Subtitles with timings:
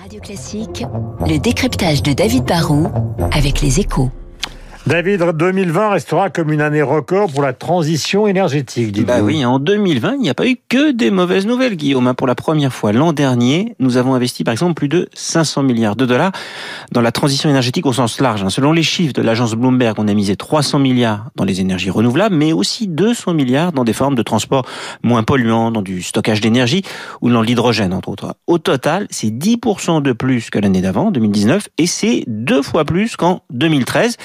[0.00, 0.84] Radio Classique,
[1.26, 2.86] le décryptage de David Barrault
[3.32, 4.10] avec les échos.
[4.88, 10.14] David, 2020 restera comme une année record pour la transition énergétique, Bah oui, en 2020,
[10.14, 12.14] il n'y a pas eu que des mauvaises nouvelles, Guillaume.
[12.14, 15.94] Pour la première fois l'an dernier, nous avons investi par exemple plus de 500 milliards
[15.94, 16.32] de dollars
[16.90, 18.42] dans la transition énergétique au sens large.
[18.42, 18.48] Hein.
[18.48, 22.34] Selon les chiffres de l'agence Bloomberg, on a misé 300 milliards dans les énergies renouvelables,
[22.34, 24.64] mais aussi 200 milliards dans des formes de transport
[25.02, 26.82] moins polluants, dans du stockage d'énergie
[27.20, 28.36] ou dans l'hydrogène, entre autres.
[28.46, 33.16] Au total, c'est 10% de plus que l'année d'avant, 2019, et c'est deux fois plus
[33.16, 34.16] qu'en 2013.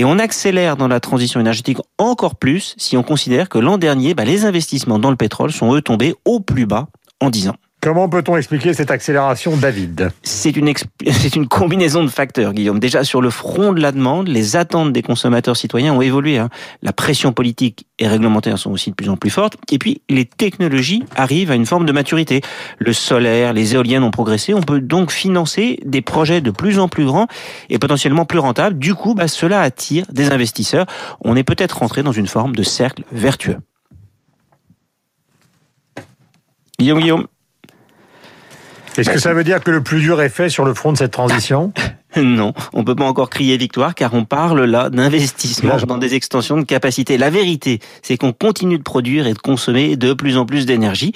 [0.00, 4.14] Et on accélère dans la transition énergétique encore plus si on considère que l'an dernier,
[4.14, 6.88] bah, les investissements dans le pétrole sont eux tombés au plus bas
[7.20, 7.56] en 10 ans.
[7.82, 12.78] Comment peut-on expliquer cette accélération, David C'est une, combinaison de facteurs, Guillaume.
[12.78, 16.36] Déjà, sur le front de la demande, les attentes des consommateurs citoyens ont évolué.
[16.36, 16.50] Hein.
[16.82, 19.56] La pression politique et réglementaire sont aussi de plus en plus fortes.
[19.72, 22.42] Et puis, les technologies arrivent à une forme de maturité.
[22.78, 24.52] Le solaire, les éoliennes ont progressé.
[24.52, 27.28] On peut donc financer des projets de plus en plus grands
[27.70, 28.78] et potentiellement plus rentables.
[28.78, 30.84] Du coup, bah, cela attire des investisseurs.
[31.22, 33.56] On est peut-être rentré dans une forme de cercle vertueux.
[36.78, 37.26] Guillaume, Guillaume.
[38.96, 40.98] Est-ce que ça veut dire que le plus dur est fait sur le front de
[40.98, 41.72] cette transition
[42.16, 46.56] Non, on peut pas encore crier victoire car on parle là d'investissement dans des extensions
[46.56, 47.18] de capacité.
[47.18, 51.12] La vérité, c'est qu'on continue de produire et de consommer de plus en plus d'énergie.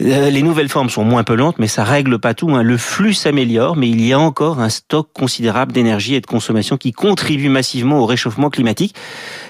[0.00, 2.50] Euh, les nouvelles formes sont moins pelantes, mais ça règle pas tout.
[2.50, 2.62] Hein.
[2.62, 6.76] Le flux s'améliore, mais il y a encore un stock considérable d'énergie et de consommation
[6.76, 8.94] qui contribue massivement au réchauffement climatique.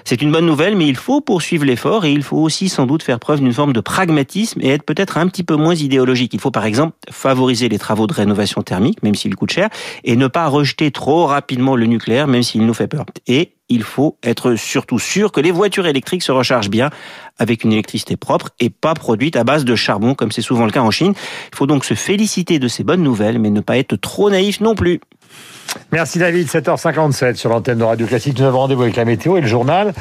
[0.04, 3.02] C'est une bonne nouvelle, mais il faut poursuivre l'effort et il faut aussi sans doute
[3.02, 6.32] faire preuve d'une forme de pragmatisme et être peut-être un petit peu moins idéologique.
[6.34, 9.68] Il faut par exemple favoriser les travaux de rénovation thermique, même s'ils coûtent cher,
[10.04, 13.04] et ne pas rejeter trop rapidement le nucléaire, même s'il nous fait peur.
[13.26, 16.90] Et il faut être surtout sûr que les voitures électriques se rechargent bien
[17.38, 20.70] avec une électricité propre et pas produite à base de charbon comme c'est souvent le
[20.70, 21.14] cas en Chine.
[21.52, 24.60] Il faut donc se féliciter de ces bonnes nouvelles mais ne pas être trop naïf
[24.60, 25.00] non plus.
[25.92, 28.38] Merci David, 7h57 sur l'antenne de Radio Classique.
[28.38, 29.92] Nous avons rendez-vous avec la météo et le journal.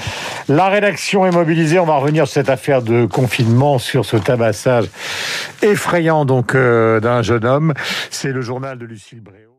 [0.48, 1.80] La rédaction est mobilisée.
[1.80, 4.86] On va revenir sur cette affaire de confinement, sur ce tabassage
[5.62, 7.74] effrayant donc euh, d'un jeune homme.
[8.10, 9.55] C'est le journal de Lucille Bréau.